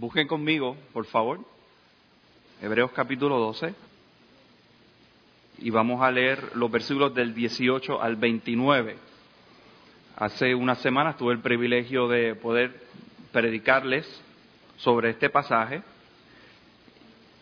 [0.00, 1.40] Busquen conmigo, por favor,
[2.62, 3.74] Hebreos capítulo 12
[5.58, 8.96] y vamos a leer los versículos del 18 al 29.
[10.14, 12.80] Hace unas semanas tuve el privilegio de poder
[13.32, 14.06] predicarles
[14.76, 15.82] sobre este pasaje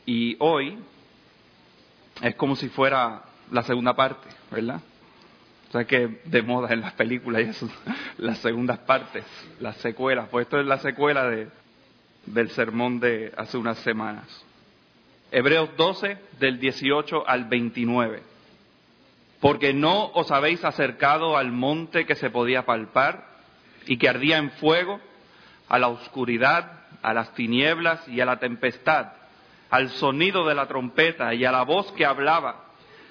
[0.06, 0.78] y hoy
[2.22, 4.80] es como si fuera la segunda parte, ¿verdad?
[5.68, 7.62] O sea que de moda en las películas
[8.16, 9.26] las segundas partes,
[9.60, 10.30] las secuelas.
[10.30, 11.48] Pues esto es la secuela de,
[12.26, 14.44] del sermón de hace unas semanas.
[15.30, 18.22] Hebreos 12, del 18 al 29.
[19.40, 23.26] Porque no os habéis acercado al monte que se podía palpar
[23.86, 25.00] y que ardía en fuego,
[25.68, 29.12] a la oscuridad, a las tinieblas y a la tempestad,
[29.70, 32.64] al sonido de la trompeta y a la voz que hablaba,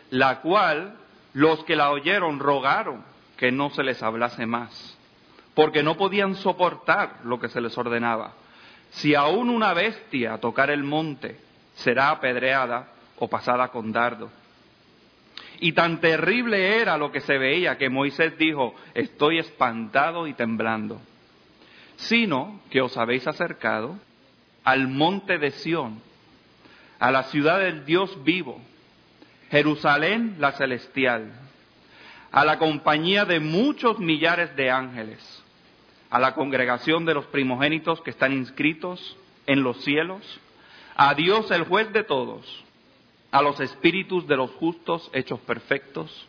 [0.09, 0.95] la cual
[1.34, 3.04] los que la oyeron rogaron
[3.38, 4.98] que no se les hablase más,
[5.54, 8.34] porque no podían soportar lo que se les ordenaba.
[8.91, 11.38] Si aún una bestia tocar el monte,
[11.75, 14.30] será apedreada o pasada con dardo.
[15.59, 21.02] Y tan terrible era lo que se veía que Moisés dijo, estoy espantado y temblando,
[21.97, 23.97] sino que os habéis acercado
[24.64, 26.02] al monte de Sión,
[26.99, 28.59] a la ciudad del Dios vivo,
[29.49, 31.31] Jerusalén la celestial,
[32.31, 35.34] a la compañía de muchos millares de ángeles,
[36.09, 39.17] a la congregación de los primogénitos que están inscritos
[39.48, 40.22] en los cielos,
[40.95, 42.64] a Dios el juez de todos,
[43.31, 46.28] a los espíritus de los justos hechos perfectos,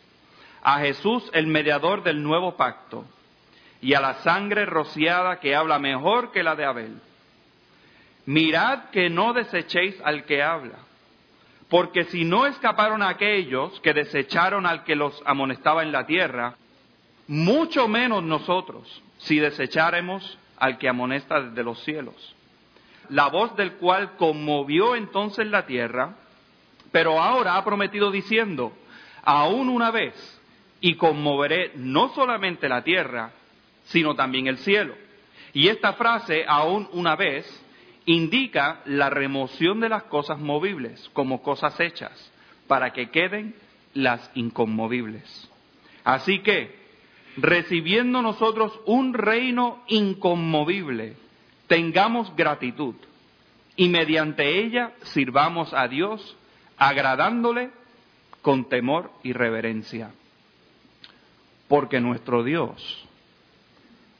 [0.61, 3.05] a Jesús el mediador del nuevo pacto,
[3.81, 6.99] y a la sangre rociada que habla mejor que la de Abel.
[8.25, 10.87] Mirad que no desechéis al que habla
[11.69, 16.55] porque si no escaparon aquellos que desecharon al que los amonestaba en la tierra,
[17.27, 22.35] mucho menos nosotros si desecháremos al que amonesta desde los cielos.
[23.09, 26.15] La voz del cual conmovió entonces la tierra,
[26.91, 28.71] pero ahora ha prometido diciendo,
[29.23, 30.13] aún una vez,
[30.79, 33.31] y conmoveré no solamente la tierra,
[33.85, 34.95] sino también el cielo.
[35.53, 37.45] Y esta frase, aún una vez,
[38.05, 42.31] indica la remoción de las cosas movibles como cosas hechas,
[42.67, 43.55] para que queden
[43.93, 45.49] las inconmovibles.
[46.03, 46.86] Así que,
[47.37, 51.15] recibiendo nosotros un reino inconmovible,
[51.67, 52.95] tengamos gratitud
[53.75, 56.35] y mediante ella sirvamos a Dios
[56.77, 57.71] agradándole
[58.41, 60.11] con temor y reverencia.
[61.67, 63.07] Porque nuestro Dios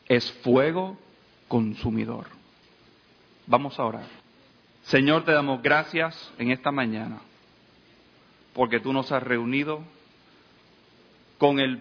[0.08, 0.98] es fuego
[1.48, 2.28] consumidor.
[3.46, 4.08] Vamos a orar.
[4.84, 7.20] Señor, te damos gracias en esta mañana
[8.54, 9.82] porque tú nos has reunido
[11.38, 11.80] con el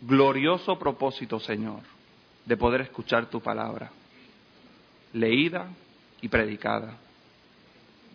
[0.00, 1.80] glorioso propósito, Señor,
[2.44, 3.90] de poder escuchar tu palabra,
[5.12, 5.68] leída
[6.20, 6.96] y predicada.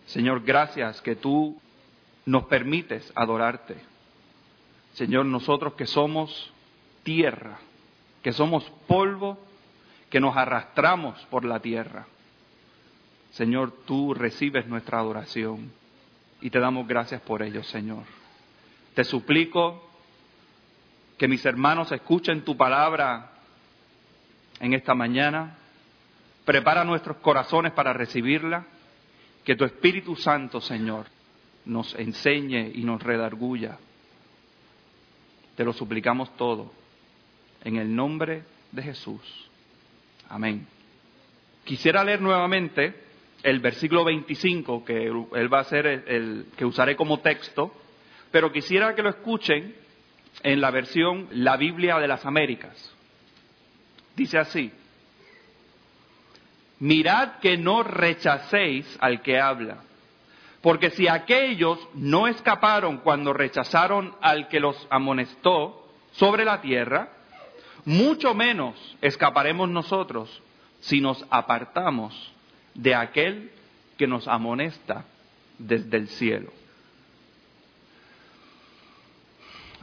[0.06, 1.60] Señor, gracias que tú
[2.26, 3.76] nos permites adorarte.
[4.94, 6.52] Señor, nosotros que somos
[7.02, 7.58] tierra,
[8.22, 9.38] que somos polvo,
[10.10, 12.06] que nos arrastramos por la tierra.
[13.32, 15.72] Señor, tú recibes nuestra adoración
[16.40, 18.04] y te damos gracias por ello, Señor.
[18.94, 19.82] Te suplico
[21.24, 23.30] que mis hermanos escuchen tu palabra
[24.60, 25.56] en esta mañana.
[26.44, 28.66] Prepara nuestros corazones para recibirla.
[29.42, 31.06] Que tu Espíritu Santo, Señor,
[31.64, 33.78] nos enseñe y nos redarguya.
[35.56, 36.70] Te lo suplicamos todo.
[37.64, 39.50] En el nombre de Jesús.
[40.28, 40.66] Amén.
[41.64, 43.02] Quisiera leer nuevamente
[43.42, 47.72] el versículo 25, que él va a ser el, que usaré como texto,
[48.30, 49.83] pero quisiera que lo escuchen
[50.44, 52.92] en la versión La Biblia de las Américas.
[54.14, 54.70] Dice así,
[56.78, 59.78] mirad que no rechacéis al que habla,
[60.60, 67.08] porque si aquellos no escaparon cuando rechazaron al que los amonestó sobre la tierra,
[67.84, 70.42] mucho menos escaparemos nosotros
[70.80, 72.32] si nos apartamos
[72.74, 73.50] de aquel
[73.96, 75.04] que nos amonesta
[75.58, 76.52] desde el cielo.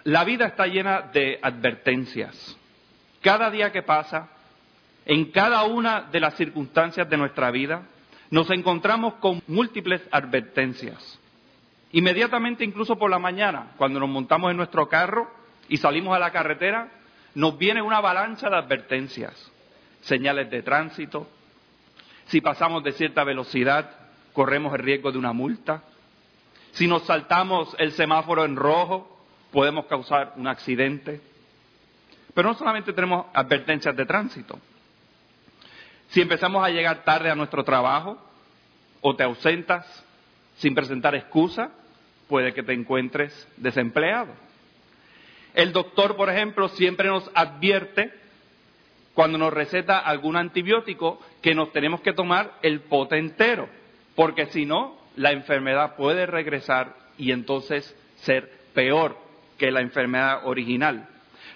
[0.04, 2.58] La vida está llena de advertencias.
[3.22, 4.30] Cada día que pasa,
[5.06, 7.84] en cada una de las circunstancias de nuestra vida,
[8.32, 11.20] nos encontramos con múltiples advertencias.
[11.92, 15.30] Inmediatamente, incluso por la mañana, cuando nos montamos en nuestro carro
[15.68, 16.90] y salimos a la carretera,
[17.36, 19.52] nos viene una avalancha de advertencias.
[20.02, 21.28] Señales de tránsito,
[22.26, 23.92] si pasamos de cierta velocidad,
[24.34, 25.84] corremos el riesgo de una multa.
[26.72, 29.21] Si nos saltamos el semáforo en rojo,
[29.52, 31.22] podemos causar un accidente.
[32.34, 34.60] Pero no solamente tenemos advertencias de tránsito,
[36.10, 38.18] si empezamos a llegar tarde a nuestro trabajo
[39.00, 39.86] o te ausentas
[40.58, 41.72] sin presentar excusa,
[42.28, 44.34] puede que te encuentres desempleado.
[45.54, 48.14] El doctor, por ejemplo, siempre nos advierte
[49.14, 53.70] cuando nos receta algún antibiótico que nos tenemos que tomar el pote entero,
[54.16, 59.18] porque si no, la enfermedad puede regresar y entonces ser peor
[59.62, 61.08] que la enfermedad original.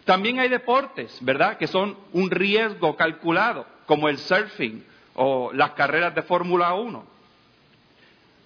[0.03, 4.85] También hay deportes, ¿verdad?, que son un riesgo calculado, como el surfing
[5.15, 7.03] o las carreras de Fórmula 1.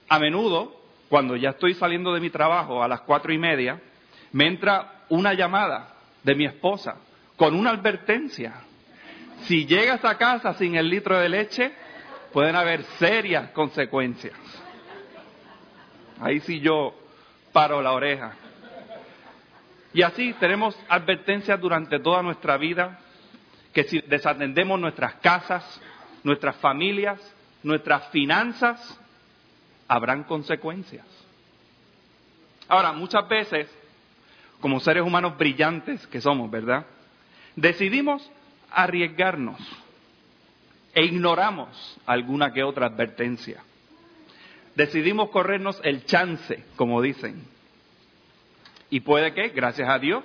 [0.08, 0.80] A menudo,
[1.10, 3.82] cuando ya estoy saliendo de mi trabajo a las cuatro y media,
[4.32, 6.96] me entra una llamada de mi esposa
[7.36, 8.54] con una advertencia.
[9.42, 11.74] Si llegas a casa sin el litro de leche,
[12.32, 14.38] pueden haber serias consecuencias.
[16.22, 16.96] Ahí sí yo
[17.52, 18.38] paro la oreja.
[19.94, 23.00] Y así tenemos advertencias durante toda nuestra vida
[23.74, 25.82] que si desatendemos nuestras casas,
[26.24, 27.20] nuestras familias,
[27.64, 29.00] nuestras finanzas,
[29.88, 31.06] habrán consecuencias.
[32.68, 33.68] Ahora, muchas veces,
[34.62, 36.86] como seres humanos brillantes que somos, ¿verdad?
[37.56, 38.30] Decidimos
[38.72, 39.60] arriesgarnos
[40.94, 43.64] e ignoramos alguna que otra advertencia.
[44.76, 47.44] Decidimos corrernos el chance, como dicen.
[48.90, 50.24] Y puede que, gracias a Dios,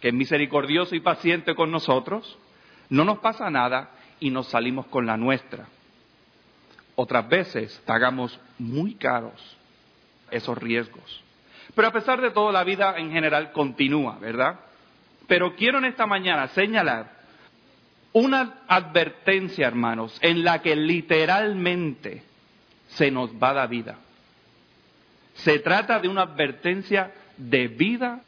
[0.00, 2.38] que es misericordioso y paciente con nosotros,
[2.88, 3.90] no nos pasa nada
[4.20, 5.66] y nos salimos con la nuestra.
[6.94, 9.56] Otras veces pagamos muy caros
[10.30, 11.22] esos riesgos.
[11.74, 14.60] Pero a pesar de todo, la vida en general continúa, ¿verdad?
[15.26, 17.16] Pero quiero en esta mañana señalar
[18.12, 22.22] una advertencia, hermanos, en la que literalmente
[22.88, 23.98] se nos va la vida.
[25.34, 28.22] Se trata de una advertencia de vida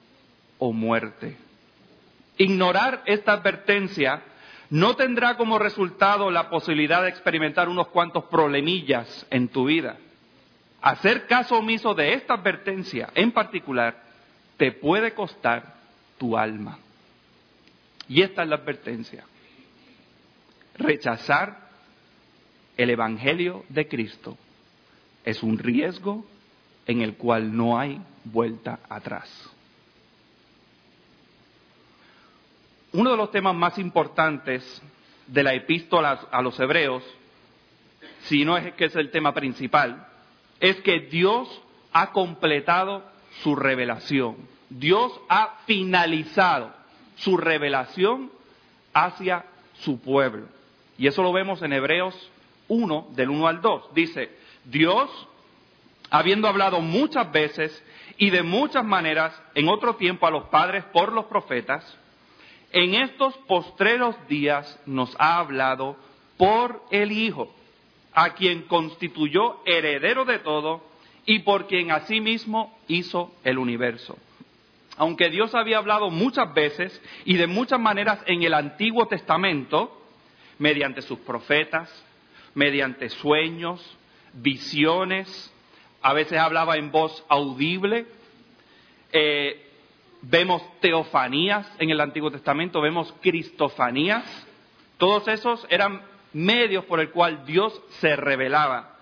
[0.58, 1.36] o muerte.
[2.36, 4.22] Ignorar esta advertencia
[4.70, 9.96] no tendrá como resultado la posibilidad de experimentar unos cuantos problemillas en tu vida.
[10.80, 14.02] Hacer caso omiso de esta advertencia en particular
[14.56, 15.74] te puede costar
[16.18, 16.78] tu alma.
[18.08, 19.24] Y esta es la advertencia.
[20.76, 21.68] Rechazar
[22.76, 24.36] el Evangelio de Cristo
[25.24, 26.24] es un riesgo
[26.86, 29.28] en el cual no hay vuelta atrás.
[32.92, 34.82] Uno de los temas más importantes
[35.26, 37.02] de la epístola a los hebreos,
[38.22, 40.06] si no es que es el tema principal,
[40.60, 41.62] es que Dios
[41.92, 43.04] ha completado
[43.42, 44.36] su revelación.
[44.70, 46.72] Dios ha finalizado
[47.16, 48.30] su revelación
[48.92, 49.44] hacia
[49.80, 50.46] su pueblo.
[50.96, 52.14] Y eso lo vemos en Hebreos
[52.68, 53.94] 1, del 1 al 2.
[53.94, 54.30] Dice,
[54.64, 55.10] Dios,
[56.10, 57.84] habiendo hablado muchas veces
[58.16, 61.96] y de muchas maneras en otro tiempo a los padres por los profetas,
[62.72, 65.96] en estos postreros días nos ha hablado
[66.36, 67.54] por el Hijo,
[68.12, 70.82] a quien constituyó heredero de todo
[71.24, 74.16] y por quien asimismo hizo el universo.
[74.96, 79.94] Aunque Dios había hablado muchas veces y de muchas maneras en el Antiguo Testamento,
[80.58, 81.88] mediante sus profetas,
[82.54, 83.96] mediante sueños,
[84.32, 85.54] visiones,
[86.02, 88.06] a veces hablaba en voz audible,
[89.12, 89.68] eh,
[90.22, 94.24] vemos teofanías en el Antiguo Testamento, vemos cristofanías,
[94.96, 96.02] todos esos eran
[96.32, 98.96] medios por el cual Dios se revelaba.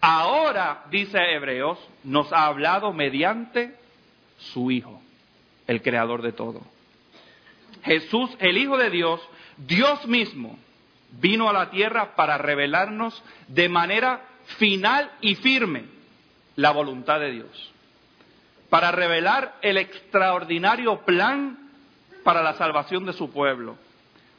[0.00, 3.74] Ahora, dice Hebreos, nos ha hablado mediante
[4.38, 5.00] su Hijo,
[5.66, 6.60] el creador de todo.
[7.82, 9.20] Jesús, el Hijo de Dios,
[9.56, 10.58] Dios mismo,
[11.12, 14.22] vino a la tierra para revelarnos de manera
[14.58, 15.95] final y firme
[16.56, 17.72] la voluntad de Dios
[18.68, 21.58] para revelar el extraordinario plan
[22.24, 23.76] para la salvación de su pueblo,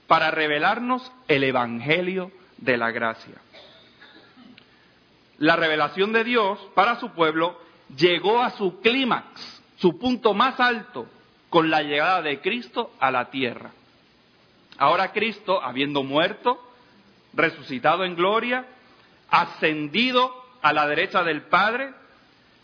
[0.07, 3.35] para revelarnos el Evangelio de la gracia.
[5.37, 7.59] La revelación de Dios para su pueblo
[7.95, 11.07] llegó a su clímax, su punto más alto,
[11.49, 13.71] con la llegada de Cristo a la tierra.
[14.77, 16.61] Ahora Cristo, habiendo muerto,
[17.33, 18.65] resucitado en gloria,
[19.29, 21.93] ascendido a la derecha del Padre,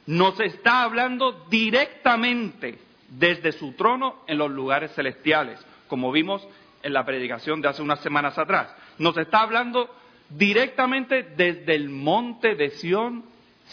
[0.05, 2.79] nos está hablando directamente
[3.09, 6.45] desde su trono en los lugares celestiales, como vimos
[6.81, 8.73] en la predicación de hace unas semanas atrás.
[8.97, 9.89] Nos está hablando
[10.29, 13.23] directamente desde el monte de Sión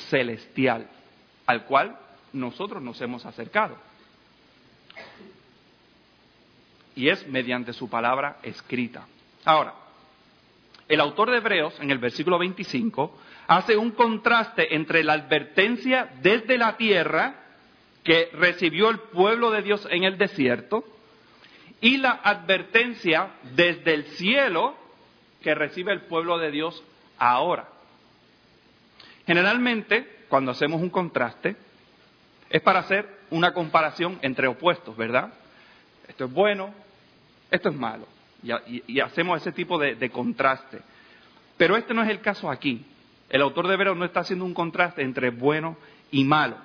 [0.09, 0.89] celestial,
[1.47, 1.99] al cual
[2.33, 3.77] nosotros nos hemos acercado.
[6.95, 9.07] Y es mediante su palabra escrita.
[9.45, 9.75] Ahora,
[10.91, 13.17] el autor de Hebreos, en el versículo 25,
[13.47, 17.37] hace un contraste entre la advertencia desde la tierra
[18.03, 20.85] que recibió el pueblo de Dios en el desierto
[21.81, 24.75] y la advertencia desde el cielo
[25.43, 26.83] que recibe el pueblo de Dios
[27.19, 27.69] ahora.
[29.27, 31.55] Generalmente, cuando hacemos un contraste,
[32.51, 35.33] es para hacer una comparación entre opuestos, ¿verdad?
[36.09, 36.75] Esto es bueno,
[37.49, 38.07] esto es malo.
[38.43, 40.81] Y, hacemos ese tipo de, contraste.
[41.57, 42.85] Pero este no es el caso aquí.
[43.29, 45.77] El autor de Hebreos no está haciendo un contraste entre bueno
[46.11, 46.57] y malo.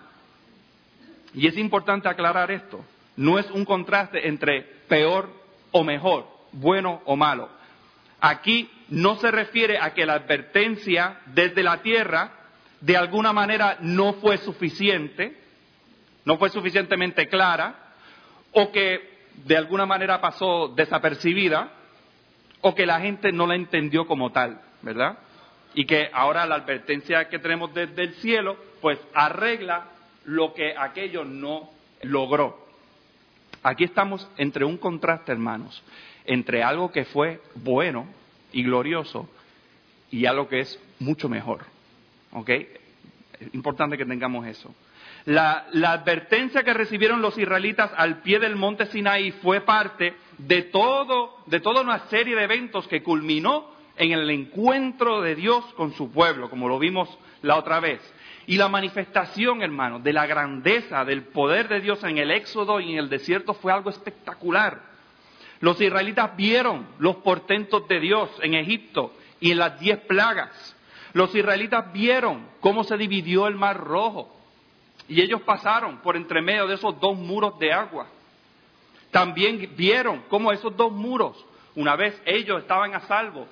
[1.34, 2.84] Y es importante aclarar esto.
[3.17, 5.29] No es un contraste entre peor
[5.72, 7.50] o mejor, bueno o malo.
[8.22, 12.32] Aquí no se refiere a que la advertencia desde la tierra
[12.82, 15.38] de alguna manera no fue suficiente,
[16.24, 17.75] no fue suficientemente clara,
[18.51, 19.14] o que
[19.46, 21.72] de alguna manera pasó desapercibida,
[22.62, 25.20] o que la gente no la entendió como tal, ¿verdad?
[25.74, 29.86] Y que ahora la advertencia que tenemos desde el cielo, pues arregla
[30.24, 31.70] lo que aquello no
[32.01, 32.65] logró.
[33.62, 35.84] Aquí estamos entre un contraste, hermanos,
[36.25, 38.08] entre algo que fue bueno
[38.51, 39.30] y glorioso
[40.12, 41.65] y algo que es mucho mejor.
[42.32, 42.50] ¿Ok?
[42.50, 44.74] Es importante que tengamos eso.
[45.25, 51.38] La, advertencia que recibieron los israelitas al pie del monte Sinaí fue parte de todo,
[51.48, 56.12] de toda una serie de eventos que culminó en el encuentro de Dios con su
[56.12, 57.10] pueblo, como lo vimos
[57.41, 58.01] la otra vez.
[58.46, 62.91] Y la manifestación, hermano, de la grandeza, del poder de Dios en el Éxodo y
[62.91, 64.79] en el desierto fue algo espectacular.
[65.60, 70.75] Los israelitas vieron los portentos de Dios en Egipto y en las diez plagas.
[71.13, 74.36] Los israelitas vieron cómo se dividió el mar rojo
[75.07, 78.07] y ellos pasaron por entre medio de esos dos muros de agua.
[79.12, 81.45] También vieron cómo esos dos muros,
[81.75, 83.47] una vez ellos estaban a salvo,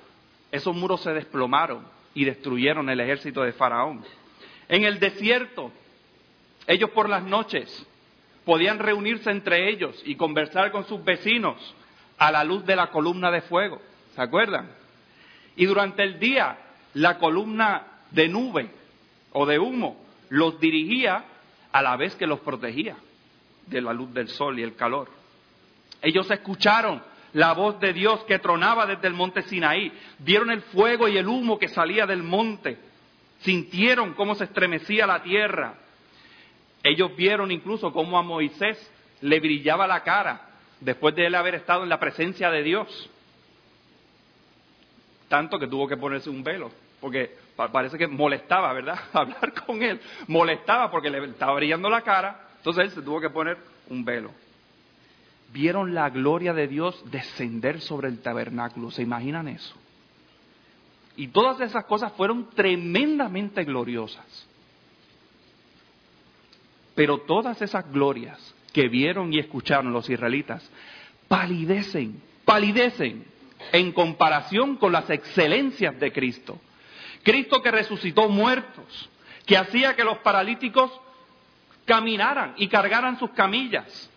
[0.50, 4.04] esos muros se desplomaron y destruyeron el ejército de Faraón.
[4.68, 5.70] En el desierto,
[6.66, 7.86] ellos por las noches
[8.44, 11.56] podían reunirse entre ellos y conversar con sus vecinos
[12.18, 13.80] a la luz de la columna de fuego.
[14.14, 14.70] ¿Se acuerdan?
[15.56, 16.58] Y durante el día,
[16.94, 18.70] la columna de nube
[19.32, 21.24] o de humo los dirigía
[21.74, 22.96] a la vez que los protegía
[23.66, 25.10] de la luz del sol y el calor.
[26.00, 27.02] Ellos escucharon
[27.32, 31.26] la voz de Dios que tronaba desde el monte Sinaí, vieron el fuego y el
[31.26, 32.78] humo que salía del monte
[33.40, 35.74] sintieron cómo se estremecía la tierra.
[36.84, 38.78] Ellos vieron incluso cómo a Moisés
[39.20, 43.10] le brillaba la cara después de él haber estado en la presencia de Dios.
[45.28, 48.98] Tanto que tuvo que ponerse un velo, porque parece que molestaba, ¿verdad?
[49.12, 50.00] Hablar con él.
[50.28, 53.58] Molestaba porque le estaba brillando la cara, entonces él se tuvo que poner
[53.88, 54.30] un velo.
[55.52, 59.76] Vieron la gloria de Dios descender sobre el tabernáculo, ¿se imaginan eso?
[61.16, 64.48] Y todas esas cosas fueron tremendamente gloriosas.
[66.94, 70.68] Pero todas esas glorias que vieron y escucharon los israelitas
[71.28, 73.24] palidecen, palidecen
[73.72, 76.58] en comparación con las excelencias de Cristo.
[77.24, 79.10] Cristo que resucitó muertos,
[79.46, 80.92] que hacía que los paralíticos
[81.86, 84.10] caminaran y cargaran sus camillas,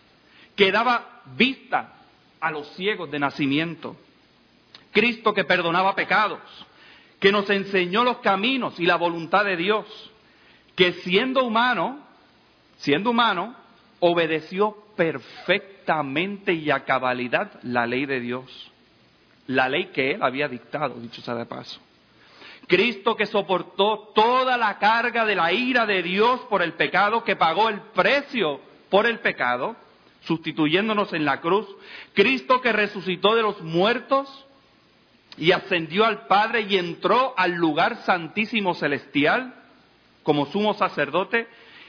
[0.54, 1.94] que daba vista
[2.40, 3.96] a los ciegos de nacimiento.
[4.92, 6.40] Cristo que perdonaba pecados,
[7.18, 9.86] que nos enseñó los caminos y la voluntad de Dios,
[10.76, 11.98] que siendo humano,
[12.76, 13.56] siendo humano,
[14.00, 18.70] obedeció perfectamente y a cabalidad la ley de Dios,
[19.46, 21.80] la ley que él había dictado, dicho sea de paso.
[22.68, 27.34] Cristo que soportó toda la carga de la ira de Dios por el pecado, que
[27.34, 28.60] pagó el precio
[28.90, 29.74] por el pecado,
[30.20, 31.66] sustituyéndonos en la cruz.
[32.14, 34.46] Cristo que resucitó de los muertos,
[35.38, 39.54] y ascendió al Padre y entró al lugar santísimo celestial
[40.22, 41.46] como sumo sacerdote.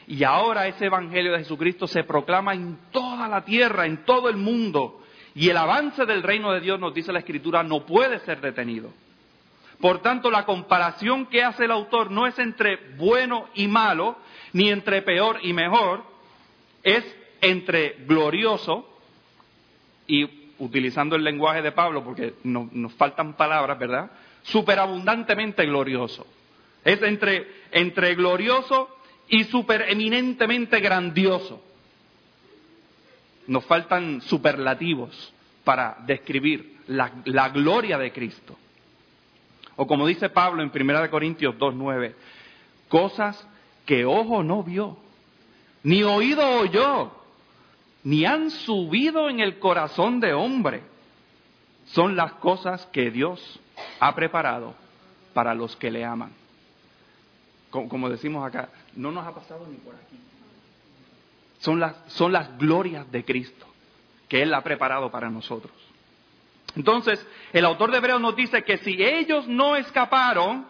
[0.08, 4.38] Y ahora ese Evangelio de Jesucristo se proclama en toda la tierra, en todo el
[4.38, 5.02] mundo.
[5.36, 8.92] Y el avance del reino de Dios, nos dice la Escritura, no puede ser detenido.
[9.80, 14.18] Por tanto, la comparación que hace el autor no es entre bueno y malo,
[14.52, 16.04] ni entre peor y mejor,
[16.84, 17.04] es
[17.42, 18.86] entre glorioso
[20.06, 24.12] y utilizando el lenguaje de Pablo, porque nos faltan palabras, ¿verdad?
[24.44, 26.28] Superabundantemente glorioso.
[26.84, 28.90] Es entre, entre glorioso
[29.30, 31.64] y supereminentemente grandioso.
[33.48, 35.34] Nos faltan superlativos
[35.64, 38.58] para describir la, la gloria de Cristo.
[39.82, 42.14] O como dice Pablo en 1 Corintios 2.9,
[42.90, 43.48] cosas
[43.86, 44.98] que ojo no vio,
[45.84, 47.14] ni oído oyó,
[48.04, 50.84] ni han subido en el corazón de hombre.
[51.86, 53.40] Son las cosas que Dios
[54.02, 54.76] ha preparado
[55.34, 56.34] para los que le aman.
[57.70, 58.68] Como, decimos acá,
[58.98, 60.20] no nos ha pasado ni por aquí.
[61.60, 63.66] Son las, son las glorias de Cristo
[64.28, 65.72] que Él ha preparado para nosotros.
[66.76, 70.66] Entonces, el autor de Hebreos nos dice que si ellos no escaparon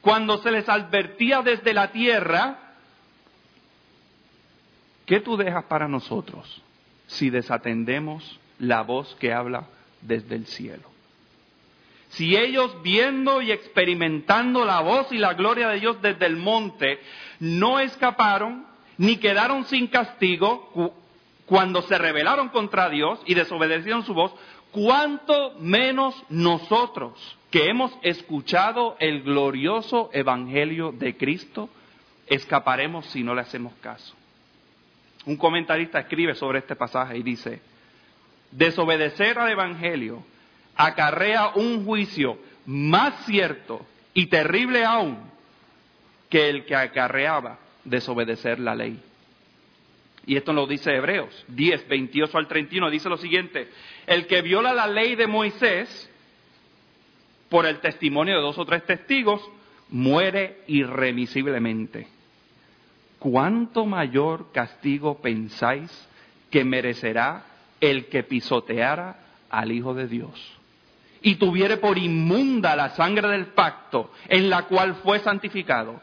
[0.00, 2.58] cuando se les advertía desde la tierra,
[5.04, 6.62] ¿qué tú dejas para nosotros
[7.06, 9.64] si desatendemos la voz que habla
[10.00, 10.96] desde el cielo?
[12.10, 17.00] Si ellos viendo y experimentando la voz y la gloria de Dios desde el monte
[17.40, 18.64] no escaparon
[18.96, 20.94] ni quedaron sin castigo
[21.46, 24.32] cuando se rebelaron contra Dios y desobedecieron su voz,
[24.76, 27.14] cuánto menos nosotros
[27.50, 31.70] que hemos escuchado el glorioso evangelio de Cristo,
[32.26, 34.14] escaparemos si no le hacemos caso.
[35.24, 37.62] Un comentarista escribe sobre este pasaje y dice,
[38.50, 40.22] desobedecer al evangelio
[40.76, 43.80] acarrea un juicio más cierto
[44.12, 45.16] y terrible aún
[46.28, 49.00] que el que acarreaba desobedecer la ley.
[50.26, 53.68] Y esto lo dice Hebreos 10, 28 al 31, dice lo siguiente,
[54.06, 56.10] el que viola la ley de Moisés
[57.48, 59.40] por el testimonio de dos o tres testigos,
[59.88, 62.08] muere irremisiblemente.
[63.20, 65.90] ¿Cuánto mayor castigo pensáis
[66.50, 67.46] que merecerá
[67.80, 70.58] el que pisoteara al Hijo de Dios?
[71.22, 76.00] Y tuviere por inmunda la sangre del pacto en la cual fue santificado,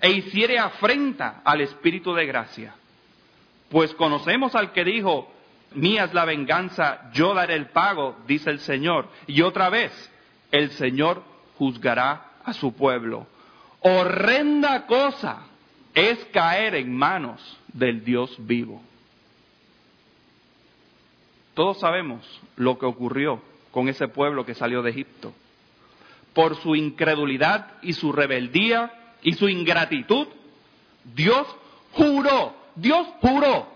[0.00, 2.74] e hiciere afrenta al Espíritu de gracia
[3.70, 5.32] pues conocemos al que dijo,
[5.74, 9.08] mía es la venganza, yo daré el pago, dice el Señor.
[9.28, 9.92] Y otra vez,
[10.50, 11.22] el Señor
[11.56, 13.26] juzgará a su pueblo.
[13.80, 15.46] Horrenda cosa
[15.94, 18.82] es caer en manos del Dios vivo.
[21.54, 25.32] Todos sabemos lo que ocurrió con ese pueblo que salió de Egipto.
[26.34, 30.26] Por su incredulidad y su rebeldía y su ingratitud,
[31.14, 31.46] Dios
[31.92, 33.66] juró Dios juró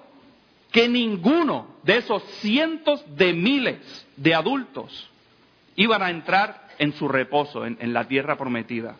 [0.70, 5.10] que ninguno de esos cientos de miles de adultos
[5.76, 8.96] iban a entrar en su reposo en, la tierra prometida,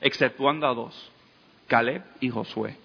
[0.00, 1.10] exceptuando a dos,
[1.66, 2.76] Caleb y Josué.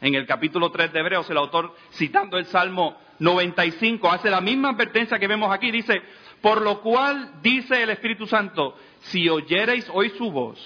[0.00, 4.70] En el capítulo 3 de Hebreos, el autor, citando el Salmo 95, hace la misma
[4.70, 5.70] advertencia que vemos aquí.
[5.70, 6.00] Dice,
[6.40, 10.58] por lo cual dice el Espíritu Santo, si oyereis hoy su voz,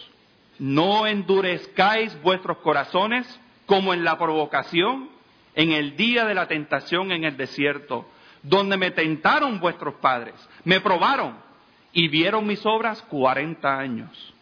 [0.61, 5.09] no endurezcáis vuestros corazones como en la provocación,
[5.55, 8.07] en el día de la tentación en el desierto,
[8.43, 11.37] donde me tentaron vuestros padres, me probaron
[11.93, 14.35] y vieron mis obras cuarenta años,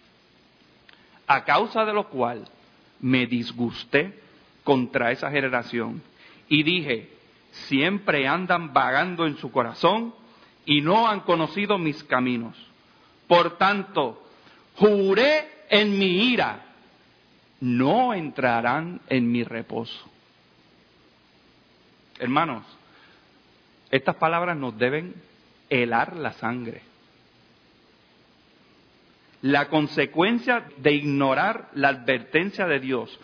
[1.27, 2.49] a causa de lo cual
[3.01, 4.21] me disgusté
[4.65, 6.03] contra esa generación
[6.49, 7.11] y dije,
[7.53, 10.15] siempre andan vagando en su corazón
[10.65, 12.57] y no han conocido mis caminos.
[13.27, 14.23] Por tanto,
[14.77, 16.72] juré en mi ira
[17.63, 20.11] no entrarán en mi reposo.
[22.19, 22.65] Hermanos,
[23.89, 25.15] estas palabras nos deben
[25.71, 26.83] helar la sangre.
[29.43, 33.17] La consecuencia de ignorar la advertencia de Dios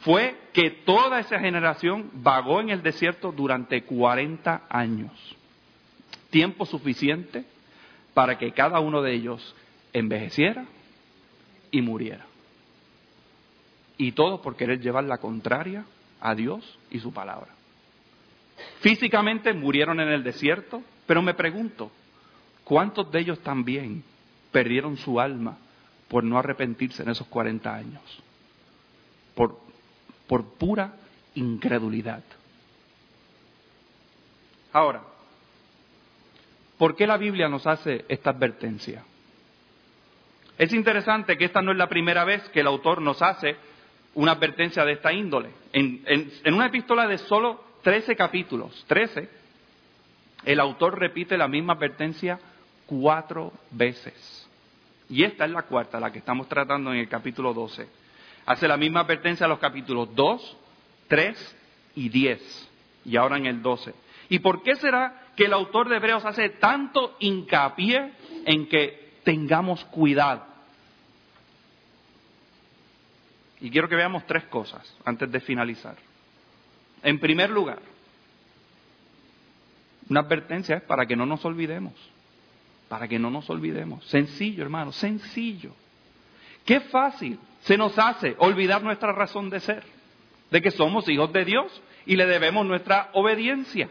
[0.00, 5.12] fue que toda esa generación vagó en el desierto durante 40 años.
[6.30, 7.44] Tiempo suficiente
[8.14, 9.54] para que cada uno de ellos
[9.92, 10.64] envejeciera
[11.70, 12.24] y muriera.
[13.96, 15.84] Y todo por querer llevar la contraria
[16.20, 17.52] a Dios y su palabra.
[18.80, 21.90] Físicamente murieron en el desierto, pero me pregunto,
[22.64, 24.02] ¿cuántos de ellos también
[24.52, 25.58] perdieron su alma
[26.08, 28.02] por no arrepentirse en esos 40 años?
[29.34, 29.58] Por,
[30.26, 30.94] por pura
[31.34, 32.22] incredulidad.
[34.72, 35.02] Ahora,
[36.78, 39.04] ¿por qué la Biblia nos hace esta advertencia?
[40.56, 43.56] Es interesante que esta no es la primera vez que el autor nos hace
[44.14, 45.50] una advertencia de esta índole.
[45.72, 46.02] En,
[46.46, 49.28] una epístola de solo 13 capítulos, 13,
[50.44, 52.38] el autor repite la misma advertencia
[52.86, 54.48] cuatro veces.
[55.08, 57.86] Y esta es la cuarta, la que estamos tratando en el capítulo 12.
[58.46, 60.56] Hace la misma advertencia en los capítulos 2,
[61.08, 61.56] 3
[61.96, 62.70] y 10.
[63.06, 63.94] Y ahora en el 12.
[64.28, 68.12] ¿Y por qué será que el autor de Hebreos hace tanto hincapié
[68.46, 70.53] en que tengamos cuidado?
[73.64, 75.96] Y quiero que veamos tres cosas antes de finalizar.
[77.02, 77.78] En primer lugar,
[80.10, 81.94] una advertencia es para que no nos olvidemos.
[82.90, 84.04] Para que no nos olvidemos.
[84.04, 85.74] Sencillo, hermano, sencillo.
[86.66, 89.82] Qué fácil se nos hace olvidar nuestra razón de ser,
[90.50, 93.88] de que somos hijos de Dios y le debemos nuestra obediencia.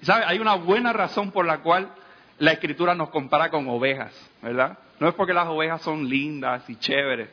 [0.00, 0.24] ¿Sabe?
[0.26, 1.94] Hay una buena razón por la cual
[2.40, 4.76] la escritura nos compara con ovejas, ¿verdad?
[4.98, 7.28] No es porque las ovejas son lindas y chéveres,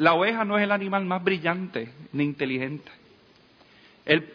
[0.00, 2.90] la oveja no es el animal más brillante ni inteligente.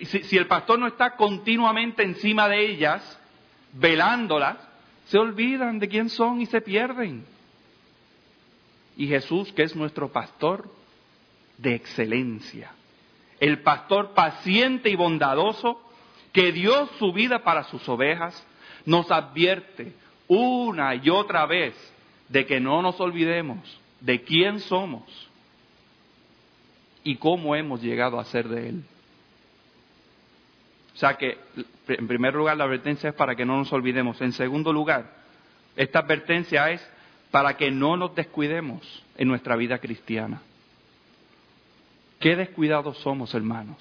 [0.04, 3.20] si, el pastor no está continuamente encima de ellas,
[3.74, 4.58] velándolas,
[5.08, 7.26] se olvidan de quién son y se pierden.
[8.96, 10.70] Y Jesús, que es nuestro pastor
[11.58, 12.72] de excelencia,
[13.40, 15.82] el pastor paciente y bondadoso,
[16.32, 18.46] que dio su vida para sus ovejas,
[18.86, 19.94] nos advierte
[20.28, 21.74] una y otra vez
[22.30, 25.25] de que no nos olvidemos de quién somos
[27.06, 28.84] y cómo hemos llegado a ser de Él.
[30.96, 31.38] O sea que,
[31.88, 34.20] en primer lugar, la advertencia es para que no nos olvidemos.
[34.22, 35.06] En segundo lugar,
[35.76, 36.86] esta advertencia es
[37.32, 40.42] para que no nos descuidemos en nuestra vida cristiana.
[42.20, 43.78] Qué descuidados somos, hermanos,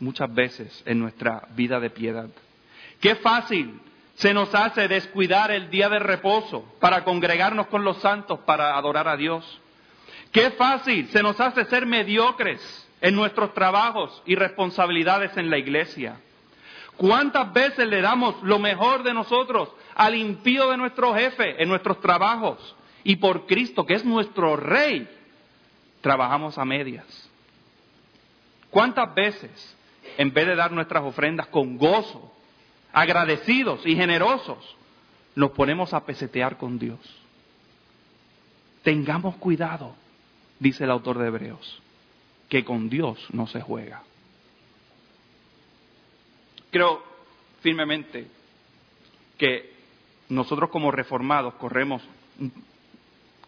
[0.00, 2.28] muchas veces en nuestra vida de piedad.
[3.00, 3.80] Qué fácil
[4.14, 9.08] se nos hace descuidar el día de reposo para congregarnos con los santos para adorar
[9.08, 9.60] a Dios.
[10.36, 12.60] Qué fácil se nos hace ser mediocres
[13.00, 16.20] en nuestros trabajos y responsabilidades en la iglesia.
[16.98, 22.02] ¿Cuántas veces le damos lo mejor de nosotros al impío de nuestro jefe en nuestros
[22.02, 22.76] trabajos?
[23.02, 25.08] Y por Cristo, que es nuestro rey,
[26.02, 27.30] trabajamos a medias.
[28.68, 29.74] ¿Cuántas veces,
[30.18, 32.30] en vez de dar nuestras ofrendas con gozo,
[32.92, 34.76] agradecidos y generosos,
[35.34, 37.00] nos ponemos a pesetear con Dios.
[38.82, 39.94] Tengamos cuidado,
[40.58, 41.82] dice el autor de Hebreos,
[42.48, 44.02] que con Dios no se juega.
[46.70, 47.02] Creo
[47.60, 48.26] firmemente
[49.38, 49.74] que
[50.28, 52.02] nosotros como reformados corremos,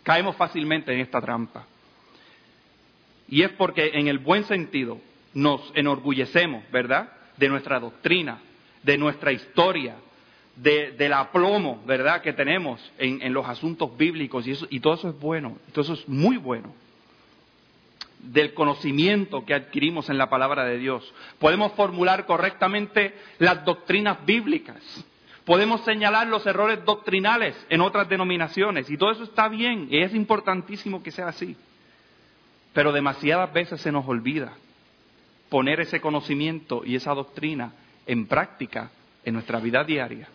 [0.03, 1.67] caemos fácilmente en esta trampa.
[3.29, 4.99] Y es porque en el buen sentido
[5.35, 8.41] nos enorgullecemos, ¿verdad?, de nuestra doctrina,
[8.83, 9.97] de nuestra historia,
[10.57, 15.09] de, del aplomo, ¿verdad?, que tenemos en, los asuntos bíblicos y, eso, y todo eso
[15.11, 16.73] es bueno, todo eso es muy bueno.
[18.21, 21.15] Del conocimiento que adquirimos en la palabra de Dios.
[21.39, 24.83] Podemos formular correctamente las doctrinas bíblicas.
[25.45, 30.15] Podemos señalar los errores doctrinales en otras denominaciones y todo eso está bien y es
[30.15, 31.57] importantísimo que sea así.
[32.75, 34.53] Pero demasiadas veces se nos olvida
[35.49, 37.73] poner ese conocimiento y esa doctrina
[38.07, 38.91] en práctica
[39.25, 40.29] en nuestra vida diaria.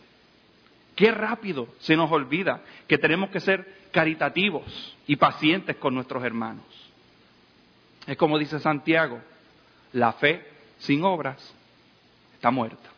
[0.95, 6.65] Qué rápido se nos olvida que tenemos que ser caritativos y pacientes con nuestros hermanos.
[8.07, 9.21] Es como dice Santiago,
[9.93, 10.45] la fe
[10.79, 11.55] sin obras
[12.33, 12.89] está muerta.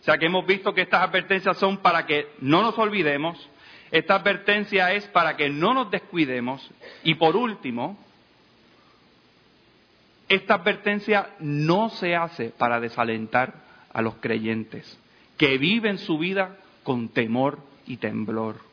[0.00, 3.48] O sea que hemos visto que estas advertencias son para que no nos olvidemos,
[3.90, 6.68] esta advertencia es para que no nos descuidemos
[7.02, 7.98] y por último,
[10.28, 13.54] esta advertencia no se hace para desalentar
[13.92, 14.98] a los creyentes
[15.36, 18.69] que viven su vida con temor y temblor.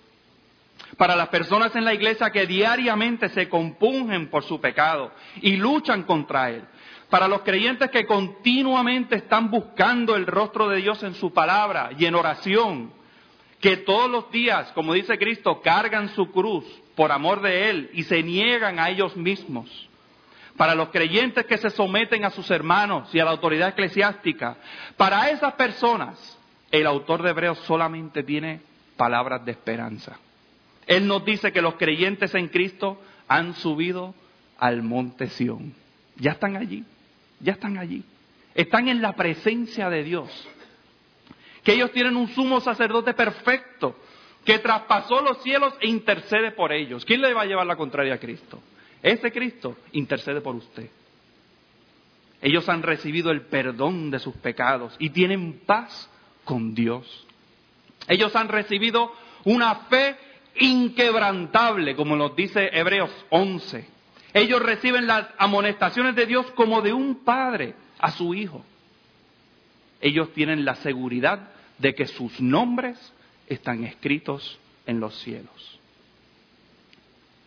[0.95, 6.03] Para las personas en la iglesia que diariamente se compungen por su pecado y luchan
[6.03, 6.63] contra él.
[7.09, 12.05] Para los creyentes que continuamente están buscando el rostro de Dios en su palabra y
[12.05, 12.93] en oración.
[13.59, 16.63] Que todos los días, como dice Cristo, cargan su cruz
[16.95, 19.87] por amor de Él y se niegan a ellos mismos
[20.57, 24.57] para los creyentes que se someten a sus hermanos y a la autoridad eclesiástica,
[24.97, 26.37] para esas personas,
[26.71, 28.61] el autor de Hebreos solamente tiene
[28.97, 30.19] palabras de esperanza.
[30.87, 34.15] Él nos dice que los creyentes en Cristo han subido
[34.57, 35.73] al monte Sión.
[36.15, 36.83] Ya están allí,
[37.39, 38.03] ya están allí.
[38.55, 40.47] Están en la presencia de Dios.
[41.63, 43.95] Que ellos tienen un sumo sacerdote perfecto
[44.45, 47.03] que traspasó los cielos e intercede por ellos.
[47.03, 48.61] ¿Quién le va a llevar la contraria a Cristo?
[49.03, 50.89] Ese Cristo intercede por usted.
[52.41, 56.09] Ellos han recibido el perdón de sus pecados y tienen paz
[56.45, 57.27] con Dios.
[58.07, 59.11] Ellos han recibido
[59.43, 60.15] una fe
[60.59, 63.87] inquebrantable, como nos dice Hebreos 11.
[64.33, 68.63] Ellos reciben las amonestaciones de Dios como de un padre a su hijo.
[70.01, 72.97] Ellos tienen la seguridad de que sus nombres
[73.47, 75.79] están escritos en los cielos.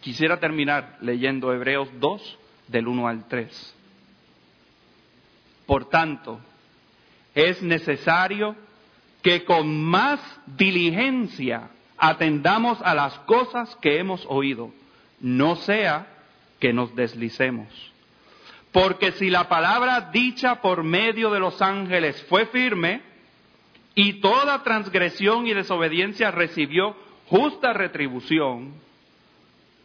[0.01, 3.75] Quisiera terminar leyendo Hebreos 2 del 1 al 3.
[5.67, 6.41] Por tanto,
[7.35, 8.57] es necesario
[9.23, 14.71] que con más diligencia atendamos a las cosas que hemos oído,
[15.21, 16.07] no sea
[16.59, 17.69] que nos deslicemos.
[18.73, 23.03] Porque si la palabra dicha por medio de los ángeles fue firme,
[23.95, 28.73] y toda transgresión y desobediencia recibió justa retribución,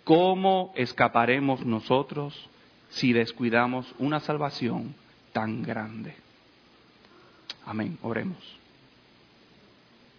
[0.05, 2.47] ¿Cómo escaparemos nosotros
[2.89, 4.93] si descuidamos una salvación
[5.33, 6.15] tan grande?
[7.65, 8.37] Amén, oremos.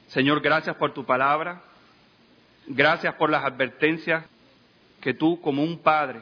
[0.09, 1.63] Señor, gracias por tu palabra,
[2.67, 4.25] gracias por las advertencias
[5.01, 6.21] que tú como un padre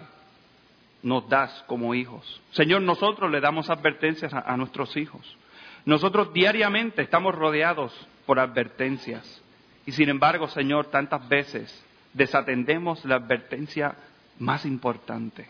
[1.02, 2.40] nos das como hijos.
[2.52, 5.37] Señor, nosotros le damos advertencias a, nuestros hijos.
[5.85, 7.92] Nosotros diariamente estamos rodeados
[8.26, 9.42] por advertencias.
[9.85, 13.96] Y sin embargo, Señor, tantas veces desatendemos la advertencia
[14.38, 15.48] más importante.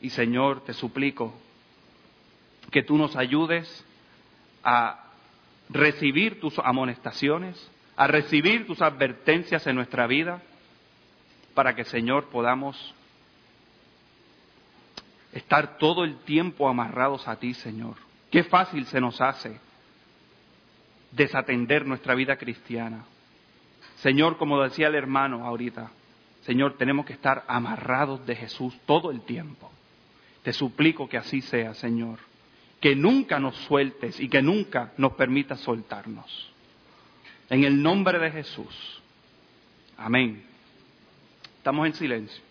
[0.00, 1.34] Y Señor, te suplico
[2.70, 3.84] que tú nos ayudes
[4.62, 5.04] a
[5.68, 10.42] recibir tus amonestaciones, a recibir tus advertencias en nuestra vida,
[11.54, 12.94] para que, Señor, podamos
[15.32, 17.94] estar todo el tiempo amarrados a ti, Señor.
[18.30, 19.60] Qué fácil se nos hace
[21.12, 23.04] desatender nuestra vida cristiana.
[23.96, 25.90] Señor, como decía el hermano ahorita,
[26.42, 29.70] Señor, tenemos que estar amarrados de Jesús todo el tiempo.
[30.42, 32.18] Te suplico que así sea, Señor.
[32.80, 36.53] Que nunca nos sueltes y que nunca nos permitas soltarnos.
[37.50, 39.02] En el nombre de Jesús.
[39.96, 40.42] Amén.
[41.58, 42.42] Estamos en silencio.